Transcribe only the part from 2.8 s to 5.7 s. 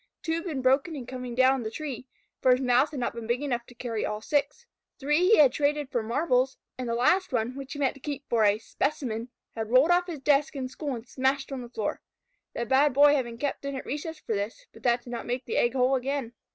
had not been big enough to carry all six), three he had